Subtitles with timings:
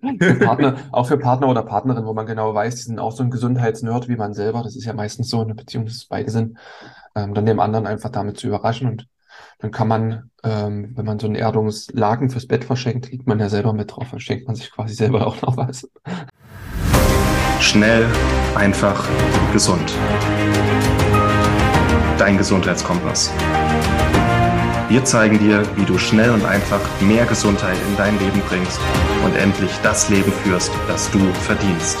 [0.00, 3.22] Für Partner, auch für Partner oder Partnerin, wo man genau weiß, die sind auch so
[3.22, 4.62] ein Gesundheitsnerd wie man selber.
[4.62, 6.58] Das ist ja meistens so in einer Beziehung, dass beide sind.
[7.14, 8.88] Ähm, dann dem anderen einfach damit zu überraschen.
[8.88, 9.08] Und
[9.58, 13.48] dann kann man, ähm, wenn man so einen Erdungslaken fürs Bett verschenkt, liegt man ja
[13.48, 14.08] selber mit drauf.
[14.10, 15.88] Dann schenkt man sich quasi selber auch noch was.
[17.60, 18.06] Schnell,
[18.54, 19.08] einfach,
[19.52, 19.94] gesund.
[22.18, 23.32] Dein Gesundheitskompass.
[24.94, 28.78] Wir zeigen dir, wie du schnell und einfach mehr Gesundheit in dein Leben bringst
[29.24, 31.98] und endlich das Leben führst, das du verdienst.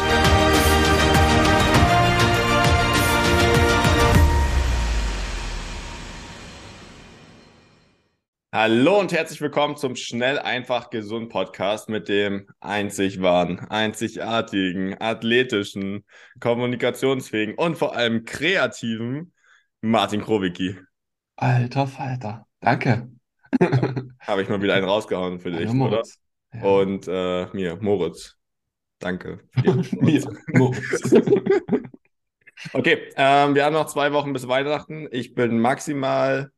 [8.52, 16.04] Hallo und herzlich willkommen zum Schnell, einfach, gesund Podcast mit dem einzig wahren, einzigartigen, athletischen,
[16.38, 19.32] kommunikationsfähigen und vor allem kreativen
[19.80, 20.78] Martin Krowicki.
[21.34, 22.46] Alter Falter.
[22.64, 23.10] Danke.
[24.20, 26.02] Habe ich mal wieder einen rausgehauen für dich, oder?
[26.54, 26.62] Ja.
[26.62, 28.36] Und äh, mir, Moritz.
[29.00, 29.40] Danke.
[30.00, 31.12] mir, Moritz.
[32.72, 35.08] okay, ähm, wir haben noch zwei Wochen bis Weihnachten.
[35.10, 36.50] Ich bin maximal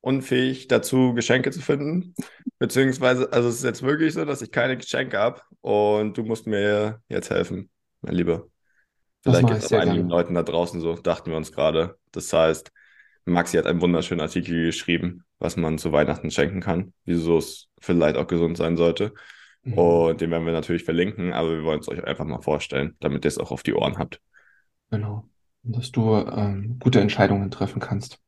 [0.00, 2.14] unfähig dazu, Geschenke zu finden.
[2.58, 6.46] Beziehungsweise, also es ist jetzt wirklich so, dass ich keine Geschenke habe und du musst
[6.46, 7.68] mir jetzt helfen,
[8.00, 8.46] mein Lieber.
[9.22, 10.08] Vielleicht geht es einigen gerne.
[10.08, 11.98] Leuten da draußen so, dachten wir uns gerade.
[12.12, 12.72] Das heißt,
[13.24, 18.16] Maxi hat einen wunderschönen Artikel geschrieben, was man zu Weihnachten schenken kann, wieso es vielleicht
[18.16, 19.12] auch gesund sein sollte.
[19.62, 19.78] Mhm.
[19.78, 23.24] Und den werden wir natürlich verlinken, aber wir wollen es euch einfach mal vorstellen, damit
[23.24, 24.20] ihr es auch auf die Ohren habt.
[24.90, 25.28] Genau.
[25.62, 28.18] Und dass du ähm, gute Entscheidungen treffen kannst.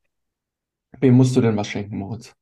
[0.99, 2.35] Wem musst du denn was schenken, Moritz?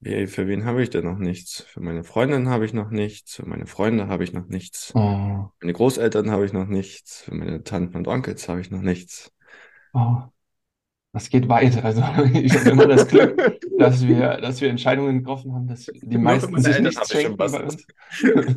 [0.00, 1.62] Für wen habe ich denn noch nichts?
[1.62, 3.34] Für meine Freundin habe ich noch nichts.
[3.34, 4.92] Für meine Freunde habe ich noch nichts.
[4.94, 5.50] Oh.
[5.60, 7.22] Meine Großeltern habe ich noch nichts.
[7.22, 9.32] Für meine Tanten und Onkels habe ich noch nichts.
[9.92, 10.22] Oh.
[11.18, 11.82] Das geht weit.
[11.82, 12.00] Also
[12.32, 16.62] ich habe immer das Glück, dass wir, dass wir Entscheidungen getroffen haben, dass die meisten
[16.62, 17.84] sich nichts schenken bei uns.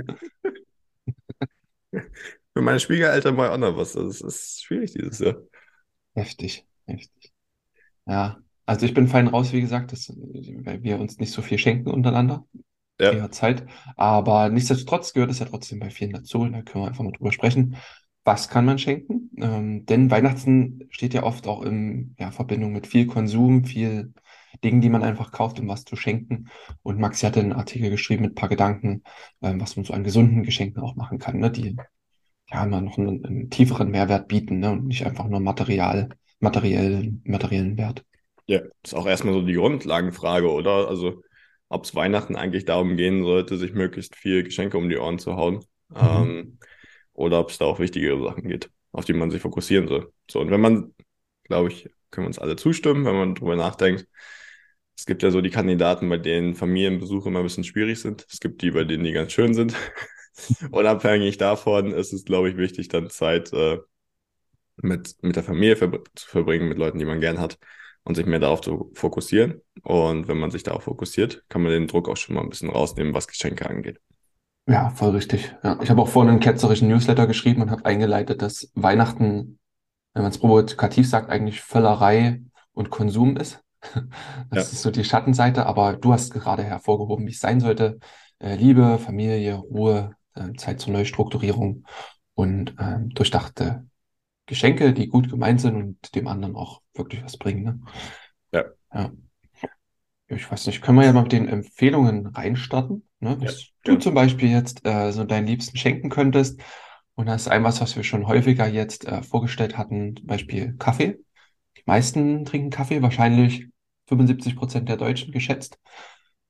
[1.91, 3.93] Für meine Schwiegereltern war auch noch was.
[3.93, 5.37] Das ist schwierig dieses Jahr.
[6.13, 7.33] Heftig, heftig.
[8.05, 11.57] Ja, also ich bin fein raus, wie gesagt, dass, weil wir uns nicht so viel
[11.57, 12.45] schenken untereinander.
[12.99, 13.31] Ja.
[13.31, 13.65] Zeit.
[13.95, 16.45] Aber nichtsdestotrotz gehört es ja trotzdem bei vielen dazu.
[16.45, 17.75] Da können wir einfach mal drüber sprechen
[18.23, 19.31] was kann man schenken?
[19.37, 24.13] Ähm, denn Weihnachten steht ja oft auch in ja, Verbindung mit viel Konsum, viel
[24.63, 26.49] Dingen, die man einfach kauft, um was zu schenken.
[26.83, 29.03] Und Maxi hatte einen Artikel geschrieben mit ein paar Gedanken,
[29.41, 31.49] ähm, was man so an gesunden Geschenken auch machen kann, ne?
[31.49, 31.75] die
[32.51, 34.71] ja immer noch einen, einen tieferen Mehrwert bieten ne?
[34.71, 36.09] und nicht einfach nur Material,
[36.39, 38.03] materiell, materiellen Wert.
[38.47, 40.87] Ja, das ist auch erstmal so die Grundlagenfrage, oder?
[40.89, 41.21] Also,
[41.69, 45.37] ob es Weihnachten eigentlich darum gehen sollte, sich möglichst viel Geschenke um die Ohren zu
[45.37, 45.63] hauen.
[45.89, 45.95] Mhm.
[45.95, 46.57] Ähm,
[47.21, 50.11] oder ob es da auch wichtigere Sachen geht, auf die man sich fokussieren soll.
[50.29, 50.93] So, und wenn man,
[51.43, 54.07] glaube ich, können wir uns alle zustimmen, wenn man darüber nachdenkt.
[54.97, 58.25] Es gibt ja so die Kandidaten, bei denen Familienbesuche immer ein bisschen schwierig sind.
[58.29, 59.73] Es gibt die, bei denen die ganz schön sind.
[60.71, 63.79] Unabhängig davon ist es, glaube ich, wichtig, dann Zeit äh,
[64.77, 67.57] mit, mit der Familie ver zu verbringen, mit Leuten, die man gern hat
[68.03, 69.61] und sich mehr darauf zu fokussieren.
[69.83, 72.69] Und wenn man sich darauf fokussiert, kann man den Druck auch schon mal ein bisschen
[72.69, 73.99] rausnehmen, was Geschenke angeht.
[74.67, 75.55] Ja, voll richtig.
[75.63, 75.79] Ja.
[75.81, 79.59] Ich habe auch vorhin einen ketzerischen Newsletter geschrieben und habe eingeleitet, dass Weihnachten,
[80.13, 82.41] wenn man es provokativ sagt, eigentlich Völlerei
[82.73, 83.61] und Konsum ist.
[84.51, 84.73] Das ja.
[84.73, 87.99] ist so die Schattenseite, aber du hast gerade hervorgehoben, wie es sein sollte.
[88.37, 91.85] Äh, Liebe, Familie, Ruhe, äh, Zeit zur Neustrukturierung
[92.35, 93.87] und äh, durchdachte
[94.45, 97.63] Geschenke, die gut gemeint sind und dem anderen auch wirklich was bringen.
[97.63, 97.79] Ne?
[98.51, 98.65] Ja.
[98.93, 99.11] ja.
[100.35, 103.07] Ich weiß nicht, können wir ja mal mit den Empfehlungen reinstarten?
[103.19, 103.37] Ne?
[103.39, 103.67] Was ja.
[103.83, 106.61] du zum Beispiel jetzt äh, so deinen Liebsten schenken könntest.
[107.15, 110.75] Und das ist ein was, was wir schon häufiger jetzt äh, vorgestellt hatten, zum Beispiel
[110.77, 111.19] Kaffee.
[111.77, 113.67] Die meisten trinken Kaffee, wahrscheinlich
[114.07, 115.77] 75 Prozent der Deutschen geschätzt.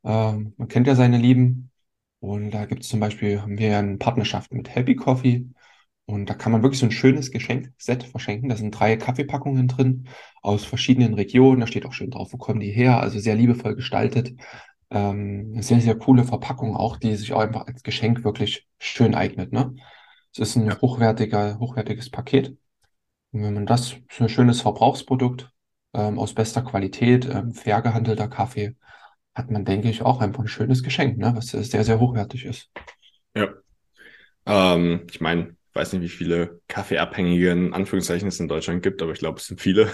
[0.03, 1.71] Ähm, man kennt ja seine Lieben.
[2.19, 5.47] Und da gibt es zum Beispiel, haben wir eine Partnerschaft mit Happy Coffee.
[6.05, 8.49] Und da kann man wirklich so ein schönes Geschenkset verschenken.
[8.49, 10.07] Da sind drei Kaffeepackungen drin
[10.41, 11.61] aus verschiedenen Regionen.
[11.61, 12.99] Da steht auch schön drauf, wo kommen die her.
[12.99, 14.33] Also sehr liebevoll gestaltet.
[14.89, 19.53] Ähm, sehr, sehr coole Verpackung auch, die sich auch einfach als Geschenk wirklich schön eignet.
[19.53, 19.73] Ne?
[20.33, 22.57] Es ist ein hochwertiger, hochwertiges Paket.
[23.31, 25.49] Und wenn man das, ist ein schönes Verbrauchsprodukt
[25.93, 28.75] ähm, aus bester Qualität, ähm, fair gehandelter Kaffee,
[29.33, 31.33] hat man, denke ich, auch einfach ein schönes Geschenk, ne?
[31.35, 32.69] was sehr, sehr hochwertig ist.
[33.33, 33.47] Ja.
[34.45, 39.01] Ähm, ich meine, ich weiß nicht, wie viele Kaffeeabhängige in Anführungszeichen es in Deutschland gibt,
[39.01, 39.89] aber ich glaube, es sind viele.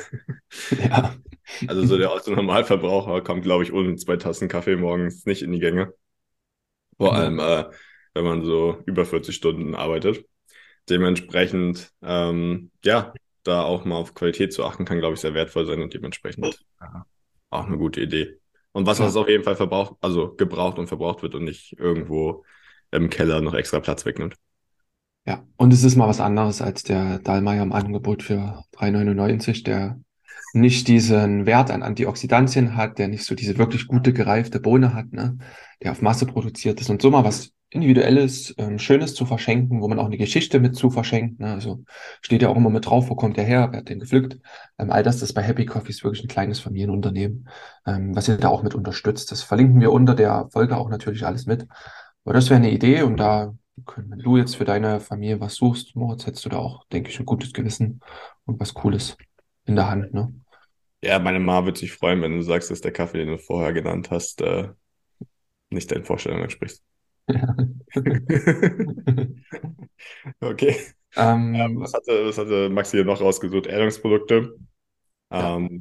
[0.72, 1.16] Ja.
[1.66, 5.62] Also so der Normalverbraucher kommt, glaube ich, ohne zwei Tassen Kaffee morgens nicht in die
[5.62, 5.94] Gänge.
[6.98, 7.20] Vor ja.
[7.22, 7.64] allem, äh,
[8.14, 10.26] wenn man so über 40 Stunden arbeitet.
[10.90, 13.14] Dementsprechend, ähm, ja,
[13.44, 16.60] da auch mal auf Qualität zu achten, kann, glaube ich, sehr wertvoll sein und dementsprechend
[16.82, 17.06] ja,
[17.50, 18.42] auch eine gute Idee.
[18.74, 22.44] Und was, was auf jeden Fall verbraucht, also gebraucht und verbraucht wird und nicht irgendwo
[22.92, 24.36] im Keller noch extra Platz wegnimmt.
[25.28, 30.00] Ja, und es ist mal was anderes als der Dallmayr im Angebot für 3,99, der
[30.54, 35.12] nicht diesen Wert an Antioxidantien hat, der nicht so diese wirklich gute gereifte Bohne hat,
[35.12, 35.38] ne?
[35.84, 39.90] der auf Masse produziert ist und so mal was Individuelles, ähm, Schönes zu verschenken, wo
[39.90, 41.42] man auch eine Geschichte mit zu verschenkt.
[41.42, 41.52] Ne?
[41.52, 41.84] Also
[42.22, 44.40] steht ja auch immer mit drauf, wo kommt der her, wer hat den gepflückt.
[44.80, 47.50] Ähm, all das ist bei Happy Coffees wirklich ein kleines Familienunternehmen,
[47.86, 49.34] ähm, was ihr da auch mit unterstützt.
[49.34, 51.68] Das verlinken wir unter der Folge auch natürlich alles mit.
[52.24, 53.54] Aber das wäre eine Idee und da,
[53.96, 57.20] wenn du jetzt für deine Familie was suchst, Moritz, hättest du da auch, denke ich,
[57.20, 58.02] ein gutes Gewissen
[58.46, 59.18] und was Cooles
[59.66, 60.14] in der Hand.
[60.14, 60.34] Ne?
[61.02, 63.74] Ja, meine Ma wird sich freuen, wenn du sagst, dass der Kaffee, den du vorher
[63.74, 64.70] genannt hast, äh,
[65.70, 66.82] nicht deinen Vorstellungen entspricht.
[67.30, 67.56] Ja.
[70.40, 70.78] okay.
[71.16, 73.68] Ähm, ähm, was, hatte, was hatte Maxi hier noch rausgesucht?
[73.68, 74.58] Erdungsprodukte.
[75.30, 75.80] Ähm, ja.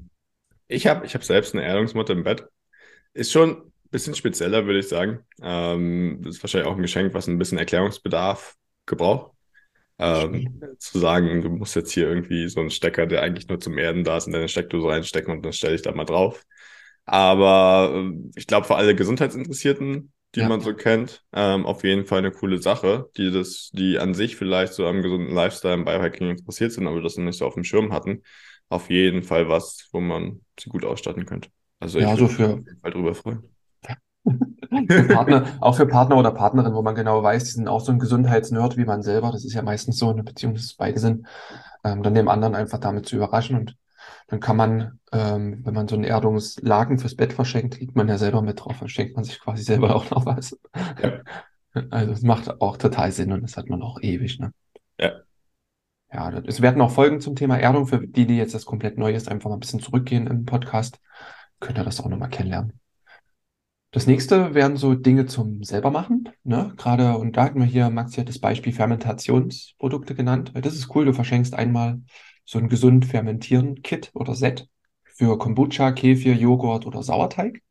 [0.69, 2.47] Ich habe ich hab selbst eine Erdungsmutter im Bett.
[3.15, 5.21] Ist schon bisschen spezieller, würde ich sagen.
[5.43, 8.55] Ähm, ist wahrscheinlich auch ein Geschenk, was ein bisschen Erklärungsbedarf
[8.87, 9.33] gebraucht.
[9.99, 13.79] Ähm, zu sagen, du musst jetzt hier irgendwie so einen Stecker, der eigentlich nur zum
[13.79, 16.45] Erden da ist, in deine Steckdose reinstecken und dann stelle ich da mal drauf.
[17.07, 20.49] Aber äh, ich glaube, für alle Gesundheitsinteressierten, die ja.
[20.49, 24.37] man so kennt, ähm, auf jeden Fall eine coole Sache, die das, die an sich
[24.37, 27.55] vielleicht so am gesunden Lifestyle, im Biohacking interessiert sind, aber das noch nicht so auf
[27.55, 28.23] dem Schirm hatten.
[28.69, 31.49] Auf jeden Fall was, wo man sie gut ausstatten könnte.
[31.79, 33.56] Also ich ja, so für, auf jeden Fall drüber freuen.
[35.09, 37.99] Partner, auch für Partner oder Partnerin, wo man genau weiß, die sind auch so ein
[37.99, 39.31] Gesundheitsnerd wie man selber.
[39.31, 41.27] Das ist ja meistens so eine Beziehung, dass beide sind.
[41.85, 43.57] Ähm, dann dem anderen einfach damit zu überraschen.
[43.57, 43.77] Und
[44.29, 48.19] dann kann man, ähm, wenn man so einen Erdungslaken fürs Bett verschenkt, liegt man ja
[48.19, 48.77] selber mit drauf.
[48.79, 50.59] Dann schenkt man sich quasi selber auch noch was.
[51.03, 51.21] Ja.
[51.91, 54.39] Also es macht auch total Sinn und das hat man auch ewig.
[54.39, 54.53] Ne?
[54.99, 55.13] Ja.
[56.13, 59.13] Ja, es werden auch Folgen zum Thema Erdung für die, die jetzt das komplett neu
[59.13, 61.01] ist, einfach mal ein bisschen zurückgehen im Podcast.
[61.61, 62.81] Könnt ihr das auch nochmal kennenlernen.
[63.97, 66.29] Das nächste wären so Dinge zum selbermachen.
[66.45, 66.75] Ne?
[66.77, 70.53] Gerade, und da hatten wir hier, Max hat das Beispiel Fermentationsprodukte genannt.
[70.55, 72.03] Das ist cool, du verschenkst einmal
[72.45, 74.69] so ein gesund fermentieren Kit oder Set
[75.03, 77.63] für Kombucha, Kefir, Joghurt oder Sauerteig.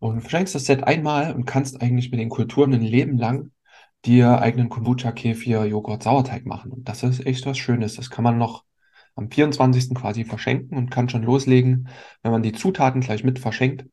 [0.00, 3.52] Und verschenkst das Set einmal und kannst eigentlich mit den Kulturen ein Leben lang
[4.04, 6.72] dir eigenen Kombucha, Kefir, Joghurt, Sauerteig machen.
[6.72, 7.94] Und das ist echt was Schönes.
[7.94, 8.64] Das kann man noch
[9.14, 9.94] am 24.
[9.94, 11.90] quasi verschenken und kann schon loslegen,
[12.24, 13.84] wenn man die Zutaten gleich mit verschenkt,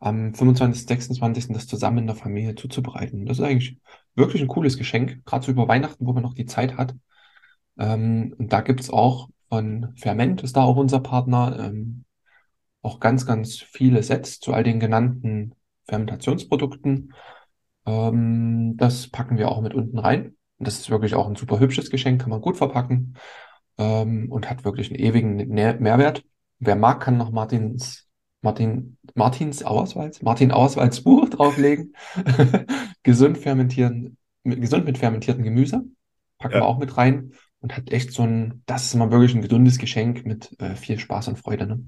[0.00, 1.48] am 25., 26.
[1.52, 3.26] das zusammen in der Familie zuzubereiten.
[3.26, 3.78] Das ist eigentlich
[4.14, 6.94] wirklich ein cooles Geschenk, gerade so über Weihnachten, wo man noch die Zeit hat.
[7.78, 12.04] Ähm, und da gibt es auch von Ferment, ist da auch unser Partner, ähm,
[12.82, 15.54] auch ganz, ganz viele Sets zu all den genannten
[15.86, 17.12] Fermentationsprodukten.
[17.86, 20.36] Ähm, das packen wir auch mit unten rein.
[20.58, 23.16] Das ist wirklich auch ein super hübsches Geschenk, kann man gut verpacken
[23.78, 26.24] ähm, und hat wirklich einen ewigen Mehrwert.
[26.58, 28.09] Wer mag, kann noch Martins
[28.42, 31.94] Martin, Martins Auerswalds, Martin Auerswalds Buch drauflegen.
[33.02, 35.84] gesund fermentieren, mit, gesund mit fermentiertem Gemüse.
[36.38, 36.60] Packen ja.
[36.60, 39.78] wir auch mit rein und hat echt so ein, das ist mal wirklich ein gesundes
[39.78, 41.66] Geschenk mit äh, viel Spaß und Freude.
[41.66, 41.84] Ne?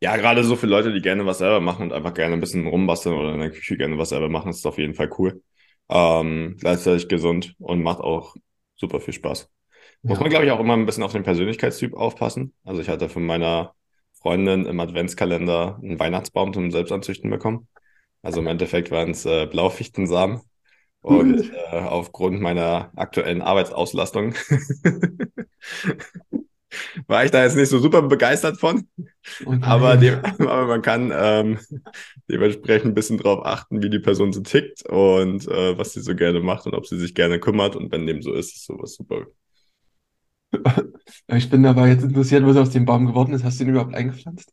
[0.00, 2.66] Ja, gerade so für Leute, die gerne was selber machen und einfach gerne ein bisschen
[2.66, 5.42] rumbasteln oder in der Küche gerne was selber machen, ist auf jeden Fall cool.
[5.88, 8.36] Ähm, gleichzeitig gesund und macht auch
[8.76, 9.50] super viel Spaß.
[10.02, 10.22] Muss ja.
[10.22, 12.54] man, glaube ich, auch immer ein bisschen auf den Persönlichkeitstyp aufpassen.
[12.64, 13.74] Also ich hatte von meiner
[14.20, 17.68] Freundin im Adventskalender einen Weihnachtsbaum zum Selbstanzüchten bekommen.
[18.22, 20.40] Also im Endeffekt waren es äh, Blaufichtensamen.
[21.02, 24.34] Und äh, aufgrund meiner aktuellen Arbeitsauslastung
[27.06, 28.86] war ich da jetzt nicht so super begeistert von.
[29.44, 29.46] Okay.
[29.46, 31.58] Oh aber, dem, aber man kann ähm,
[32.28, 36.14] dementsprechend ein bisschen drauf achten, wie die Person so tickt und äh, was sie so
[36.14, 37.76] gerne macht und ob sie sich gerne kümmert.
[37.76, 39.24] Und wenn dem so ist, ist sowas super
[41.28, 43.44] ich bin aber jetzt interessiert, was aus dem Baum geworden ist.
[43.44, 44.52] Hast du ihn überhaupt eingepflanzt?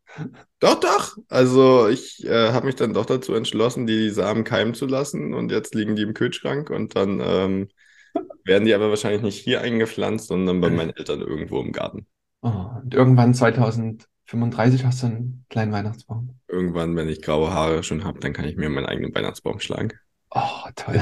[0.60, 1.18] Doch, doch.
[1.30, 5.52] Also ich äh, habe mich dann doch dazu entschlossen, die Samen keimen zu lassen und
[5.52, 7.68] jetzt liegen die im Kühlschrank und dann ähm,
[8.44, 12.06] werden die aber wahrscheinlich nicht hier eingepflanzt, sondern bei meinen Eltern irgendwo im Garten.
[12.42, 16.40] Oh, und irgendwann 2035 hast du einen kleinen Weihnachtsbaum.
[16.48, 19.94] Irgendwann, wenn ich graue Haare schon habe, dann kann ich mir meinen eigenen Weihnachtsbaum schlagen.
[20.30, 21.02] Oh, toll.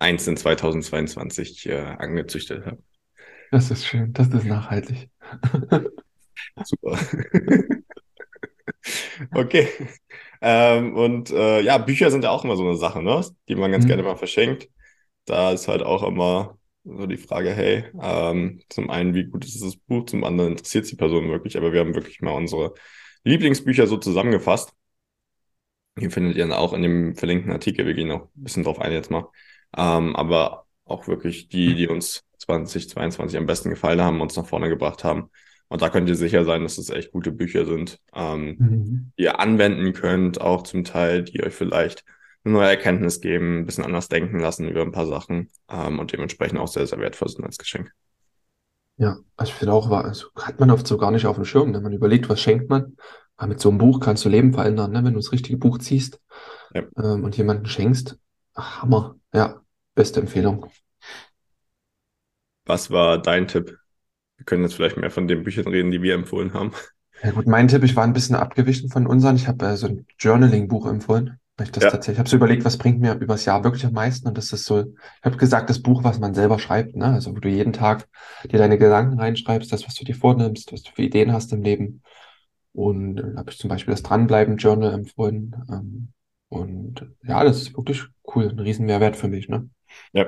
[0.00, 2.78] Eins in 2022 äh, angezüchtet habe.
[3.50, 5.08] Das ist schön, das ist nachhaltig.
[6.64, 6.98] Super.
[9.34, 9.68] okay.
[10.40, 13.24] Ähm, und äh, ja, Bücher sind ja auch immer so eine Sache, ne?
[13.48, 13.88] die man ganz mhm.
[13.88, 14.68] gerne mal verschenkt.
[15.24, 19.62] Da ist halt auch immer so die Frage, hey, ähm, zum einen, wie gut ist
[19.62, 22.74] das Buch, zum anderen interessiert es die Person wirklich, aber wir haben wirklich mal unsere
[23.24, 24.72] Lieblingsbücher so zusammengefasst.
[25.98, 28.80] Hier findet ihr dann auch in dem verlinkten Artikel, wir gehen noch ein bisschen drauf
[28.80, 29.28] ein jetzt mal.
[29.76, 34.68] Ähm, aber auch wirklich die, die uns 2022 am besten gefallen haben, uns nach vorne
[34.68, 35.30] gebracht haben.
[35.68, 39.12] Und da könnt ihr sicher sein, dass es echt gute Bücher sind, ähm, mhm.
[39.18, 42.04] die ihr anwenden könnt, auch zum Teil, die euch vielleicht
[42.44, 46.12] eine neue Erkenntnis geben, ein bisschen anders denken lassen über ein paar Sachen ähm, und
[46.12, 47.92] dementsprechend auch sehr, sehr wertvoll sind als Geschenk.
[48.96, 51.66] Ja, also ich finde auch, also hat man oft so gar nicht auf dem Schirm,
[51.66, 51.80] wenn ne?
[51.80, 52.96] man überlegt, was schenkt man.
[53.36, 55.04] Aber mit so einem Buch kannst du Leben verändern, ne?
[55.04, 56.20] wenn du das richtige Buch ziehst
[56.74, 56.82] ja.
[56.96, 58.18] ähm, und jemanden schenkst.
[58.54, 59.16] Ach, Hammer.
[59.32, 59.60] Ja,
[59.94, 60.66] beste Empfehlung.
[62.68, 63.78] Was war dein Tipp?
[64.36, 66.72] Wir können jetzt vielleicht mehr von den Büchern reden, die wir empfohlen haben.
[67.22, 69.36] Ja gut, mein Tipp, ich war ein bisschen abgewichen von unseren.
[69.36, 71.40] Ich habe äh, so ein Journaling-Buch empfohlen.
[71.60, 71.90] Ich das ja.
[71.90, 74.28] tatsächlich, ich habe so überlegt, was bringt mir übers Jahr wirklich am meisten?
[74.28, 77.06] Und das ist so, ich habe gesagt, das Buch, was man selber schreibt, ne?
[77.06, 78.06] Also wo du jeden Tag
[78.44, 81.62] dir deine Gedanken reinschreibst, das, was du dir vornimmst, was du für Ideen hast im
[81.62, 82.02] Leben.
[82.72, 85.56] Und äh, habe ich zum Beispiel das Dranbleiben-Journal empfohlen.
[85.68, 86.12] Ähm,
[86.50, 89.68] und ja, das ist wirklich cool, ein riesen Mehrwert für mich, ne?
[90.12, 90.26] Ja.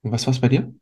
[0.00, 0.72] Und was war's bei dir?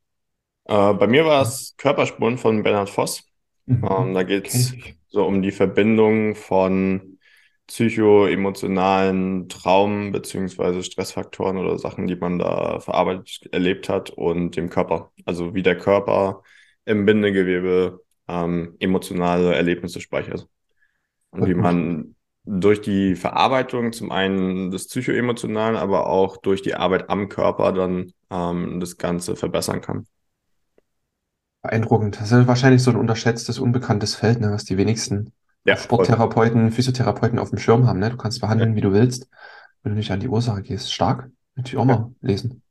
[0.64, 3.24] Äh, bei mir war es Körperspuren von Bernhard Voss.
[3.66, 3.84] Mhm.
[3.88, 4.74] Ähm, da geht es
[5.08, 7.18] so um die Verbindung von
[7.66, 15.12] psychoemotionalen Traum beziehungsweise Stressfaktoren oder Sachen, die man da verarbeitet erlebt hat und dem Körper.
[15.24, 16.42] Also wie der Körper
[16.84, 20.48] im Bindegewebe ähm, emotionale Erlebnisse speichert.
[21.30, 27.08] Und wie man durch die Verarbeitung zum einen des Psychoemotionalen, aber auch durch die Arbeit
[27.08, 30.06] am Körper dann ähm, das Ganze verbessern kann.
[31.62, 32.20] Beeindruckend.
[32.20, 35.32] Das ist wahrscheinlich so ein unterschätztes, unbekanntes Feld, ne, was die wenigsten
[35.64, 36.70] ja, Sporttherapeuten, voll.
[36.72, 37.98] Physiotherapeuten auf dem Schirm haben.
[37.98, 38.10] Ne?
[38.10, 38.76] Du kannst behandeln, ja.
[38.76, 39.28] wie du willst,
[39.82, 40.92] wenn du nicht an die Ursache gehst.
[40.92, 41.30] Stark.
[41.54, 41.98] Möchte ich auch ja.
[41.98, 42.62] mal lesen.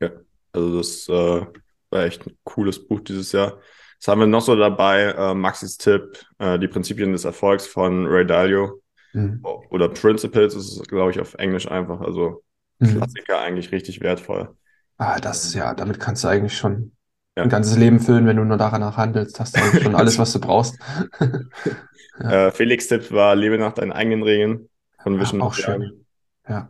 [0.00, 0.10] Ja,
[0.52, 1.46] also das äh,
[1.90, 3.58] war echt ein cooles Buch dieses Jahr.
[4.00, 5.14] Was haben wir noch so dabei?
[5.16, 8.82] Äh, Maxis Tipp, äh, die Prinzipien des Erfolgs von Ray Dalio.
[9.12, 9.44] Mhm.
[9.70, 12.00] Oder Principles ist, glaube ich, auf Englisch einfach.
[12.00, 12.42] Also
[12.80, 12.96] mhm.
[12.96, 14.54] Klassiker eigentlich richtig wertvoll.
[14.98, 16.92] Ah, das ist ja, damit kannst du eigentlich schon
[17.36, 17.42] ja.
[17.42, 19.40] ein ganzes Leben füllen, wenn du nur danach handelst.
[19.40, 20.78] Hast du eigentlich schon alles, was du brauchst.
[22.20, 22.46] ja.
[22.46, 24.68] äh, Felix Tipp war, lebe nach deinen eigenen Regeln
[25.02, 25.40] von Vision.
[25.40, 26.04] Ja, auch schön.
[26.48, 26.68] Ja.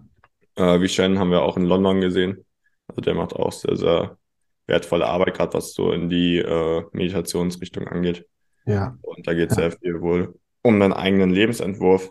[0.56, 2.44] Äh, wie Shen haben wir auch in London gesehen.
[2.86, 4.16] Also der macht auch sehr, sehr
[4.66, 8.26] wertvolle Arbeit, gerade was so in die äh, Meditationsrichtung angeht.
[8.66, 8.96] Ja.
[9.02, 9.70] Und da geht es ja.
[9.70, 12.10] sehr viel wohl um deinen eigenen Lebensentwurf.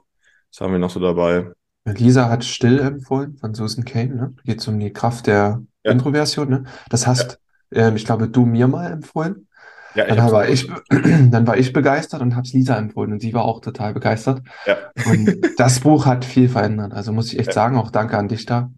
[0.52, 1.52] Was haben wir noch so dabei?
[1.86, 4.16] Lisa hat Still empfohlen von Susan Kane.
[4.16, 4.36] Ne?
[4.46, 5.92] Geht es um die Kraft der ja.
[5.92, 6.50] Introversion.
[6.50, 6.64] Ne?
[6.90, 7.40] Das hast
[7.76, 9.48] ähm, ich glaube, du mir mal empfohlen.
[9.96, 13.34] Ja, dann, war ich, dann war ich begeistert und habe es Lisa empfohlen und sie
[13.34, 14.42] war auch total begeistert.
[14.66, 14.78] Ja.
[15.06, 16.94] Und das Buch hat viel verändert.
[16.94, 17.54] Also muss ich echt ja.
[17.54, 18.72] sagen, auch danke an dich da.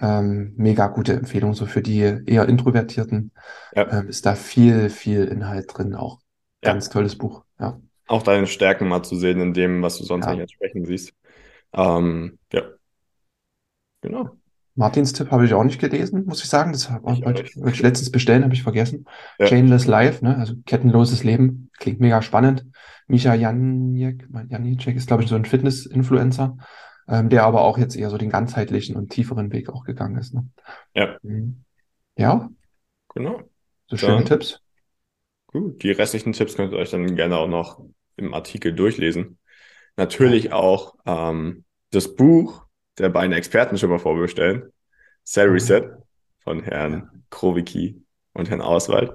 [0.00, 3.32] Ähm, mega gute Empfehlung, so für die eher Introvertierten
[3.74, 3.90] ja.
[3.90, 5.94] ähm, ist da viel, viel Inhalt drin.
[5.94, 6.20] Auch
[6.60, 7.42] ganz tolles Buch.
[7.58, 7.80] Ja.
[8.06, 11.14] Auch deine Stärken mal zu sehen in dem, was du sonst nicht entsprechend siehst.
[11.72, 12.62] Ähm, ja.
[14.02, 14.30] Genau.
[14.80, 16.72] Martins Tipp habe ich auch nicht gelesen, muss ich sagen.
[16.72, 19.04] Das wollte ich, ich letztens bestellen, habe ich vergessen.
[19.38, 19.46] Ja.
[19.46, 20.38] Chainless Life, ne?
[20.38, 21.70] also kettenloses Leben.
[21.78, 22.64] Klingt mega spannend.
[23.06, 26.56] Misha Janicek, Janicek ist, glaube ich, so ein Fitness-Influencer,
[27.08, 30.32] ähm, der aber auch jetzt eher so den ganzheitlichen und tieferen Weg auch gegangen ist.
[30.32, 30.48] Ne?
[30.94, 31.18] Ja.
[31.22, 31.62] Mhm.
[32.16, 32.48] Ja.
[33.14, 33.42] Genau.
[33.86, 34.62] So schöne dann, Tipps.
[35.48, 37.84] Gut, die restlichen Tipps könnt ihr euch dann gerne auch noch
[38.16, 39.36] im Artikel durchlesen.
[39.96, 42.64] Natürlich auch ähm, das Buch
[43.00, 44.70] der beiden Experten schon mal vorbestellen.
[45.24, 45.52] Cell mhm.
[45.54, 45.82] Reset
[46.42, 47.10] von Herrn.
[47.30, 48.02] Krowicki
[48.32, 49.12] und Herrn Auswald.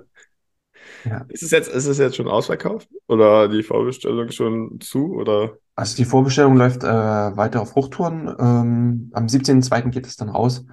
[1.03, 1.25] Ja.
[1.29, 2.89] Ist es jetzt, ist es jetzt schon ausverkauft?
[3.07, 5.13] Oder die Vorbestellung schon zu?
[5.15, 5.57] Oder?
[5.75, 8.27] Also die Vorbestellung läuft äh, weiter auf Hochtouren.
[8.39, 9.89] Ähm, am 17.02.
[9.89, 10.65] geht es dann raus.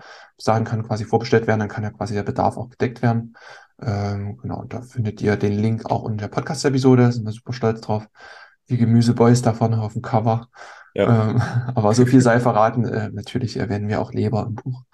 [0.45, 3.37] Dahin kann quasi vorbestellt werden, dann kann ja quasi der Bedarf auch gedeckt werden.
[3.81, 7.81] Ähm, genau, da findet ihr den Link auch in der Podcast-Episode, sind wir super stolz
[7.81, 8.09] drauf.
[8.69, 10.49] Die Gemüseboys da vorne auf dem Cover.
[10.95, 11.31] Ja.
[11.31, 11.41] Ähm,
[11.75, 14.85] aber so viel sei verraten, äh, natürlich erwähnen wir auch Leber im Buch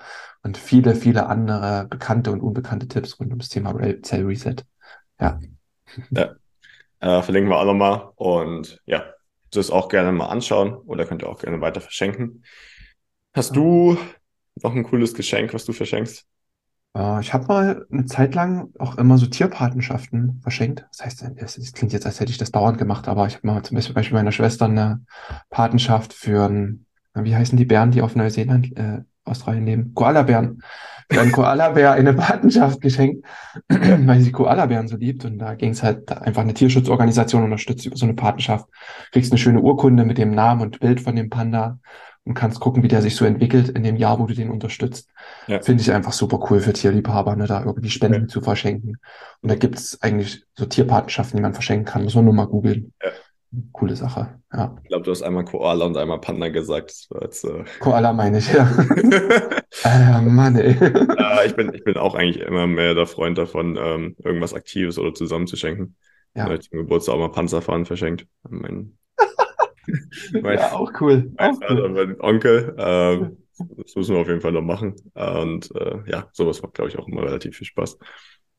[0.43, 4.57] und viele, viele andere bekannte und unbekannte Tipps rund ums Thema Cell Reset.
[5.21, 5.41] Ja.
[6.11, 6.35] Ja.
[7.01, 9.05] Äh, verlinken wir auch nochmal und ja,
[9.53, 12.45] das auch gerne mal anschauen oder könnt ihr auch gerne weiter verschenken.
[13.35, 13.97] Hast du
[14.63, 16.27] noch ein cooles Geschenk, was du verschenkst?
[16.99, 20.85] Äh, ich habe mal eine Zeit lang auch immer so Tierpatenschaften verschenkt.
[20.91, 23.63] Das heißt, es, klingt jetzt, als hätte ich das dauernd gemacht, aber ich habe mal
[23.63, 25.03] zum Beispiel meiner Schwester eine
[25.51, 29.95] Patenschaft für ein, wie heißen die Bären, die auf Neuseeland, äh, Australien leben?
[29.95, 30.63] Koalabären.
[31.11, 33.25] Für einen Koalabär eine Patenschaft geschenkt,
[33.69, 35.25] weil sie Koalabären so liebt.
[35.25, 38.67] Und da ging es halt einfach eine Tierschutzorganisation unterstützt über so eine Patenschaft.
[39.13, 41.79] Kriegst eine schöne Urkunde mit dem Namen und Bild von dem Panda
[42.29, 45.09] und kannst gucken, wie der sich so entwickelt in dem Jahr, wo du den unterstützt.
[45.47, 45.63] Ja.
[45.63, 48.29] Finde ich einfach super cool für Tierliebhaber, ne, da irgendwie Spenden ja.
[48.29, 48.99] zu verschenken.
[49.41, 52.05] Und da gibt es eigentlich so Tierpatenschaften, die man verschenken kann.
[52.05, 52.93] Muss man nur mal googeln.
[53.03, 53.11] Ja.
[53.73, 54.39] Coole Sache.
[54.53, 54.77] Ja.
[54.83, 57.09] Ich glaube, du hast einmal Koala und einmal Panda gesagt.
[57.19, 57.65] Jetzt, äh...
[57.81, 58.71] Koala meine ich, ja.
[59.85, 60.73] äh, Mann, ey.
[60.73, 64.99] äh, ich, bin, ich bin auch eigentlich immer mehr der Freund davon, ähm, irgendwas Aktives
[64.99, 65.97] oder zusammenzuschenken.
[66.35, 66.53] Ja.
[66.53, 68.27] Ich zum Geburtstag auch mal Panzerfahren verschenkt.
[68.47, 68.99] Mein
[70.43, 71.33] mein, ja, auch cool.
[71.37, 71.89] Mein auch cool.
[71.91, 72.75] mein Onkel.
[72.79, 73.37] Ähm,
[73.77, 74.95] das müssen wir auf jeden Fall noch machen.
[75.15, 77.99] Und äh, ja, sowas macht, glaube ich, auch immer relativ viel Spaß.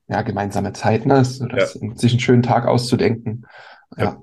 [0.07, 1.23] Ja, gemeinsame Zeit, ne?
[1.23, 1.95] So, das, ja.
[1.95, 3.45] sich einen schönen Tag auszudenken.
[3.97, 4.03] Ja.
[4.03, 4.21] ja.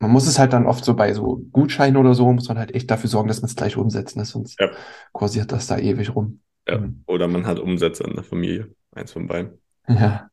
[0.00, 2.74] Man muss es halt dann oft so bei so Gutscheinen oder so, muss man halt
[2.74, 4.24] echt dafür sorgen, dass man es gleich umsetzt, ne?
[4.24, 4.70] sonst ja.
[5.12, 6.40] kursiert das da ewig rum.
[6.66, 6.78] Ja.
[6.78, 7.02] Mhm.
[7.06, 8.68] Oder man hat Umsätze in der Familie.
[8.92, 9.60] Eins von beiden.
[9.88, 10.30] Ja.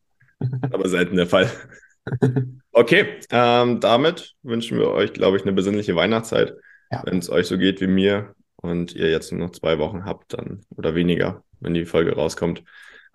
[0.72, 1.50] Aber selten der Fall.
[2.72, 6.54] Okay, ähm, damit wünschen wir euch, glaube ich, eine besinnliche Weihnachtszeit.
[6.92, 7.02] Ja.
[7.04, 10.34] Wenn es euch so geht wie mir und ihr jetzt nur noch zwei Wochen habt,
[10.34, 12.64] dann oder weniger, wenn die Folge rauskommt,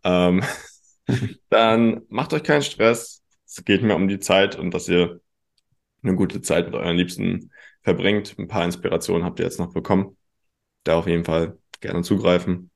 [0.03, 0.43] ähm,
[1.49, 3.23] dann macht euch keinen Stress.
[3.47, 5.21] Es geht mir um die Zeit und dass ihr
[6.03, 8.35] eine gute Zeit mit euren Liebsten verbringt.
[8.39, 10.17] Ein paar Inspirationen habt ihr jetzt noch bekommen.
[10.85, 12.71] Da auf jeden Fall gerne zugreifen.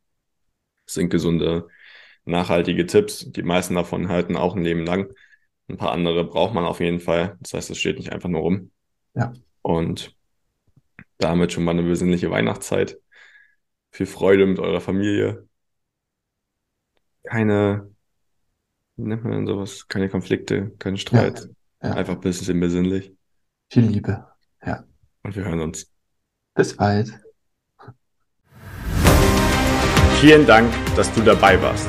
[0.85, 1.66] Das sind gesunde,
[2.25, 3.30] nachhaltige Tipps.
[3.32, 5.12] Die meisten davon halten auch ein Leben lang.
[5.68, 7.37] Ein paar andere braucht man auf jeden Fall.
[7.40, 8.70] Das heißt, es steht nicht einfach nur rum.
[9.14, 9.32] Ja.
[9.62, 10.14] Und
[11.18, 12.99] damit schon mal eine besinnliche Weihnachtszeit.
[13.90, 15.49] Viel Freude mit eurer Familie.
[17.25, 17.90] Keine,
[18.96, 19.88] wie nennt man denn sowas?
[19.88, 21.49] Keine Konflikte, keinen Streit.
[21.82, 21.88] Ja.
[21.88, 21.94] Ja.
[21.94, 23.12] Einfach ein bisschen besinnlich.
[23.70, 24.26] Viel Liebe.
[24.64, 24.85] Ja.
[25.23, 25.90] Und wir hören uns.
[26.54, 27.12] Bis bald.
[30.20, 31.88] Vielen Dank, dass du dabei warst.